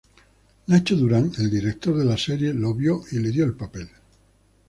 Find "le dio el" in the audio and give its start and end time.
3.19-3.53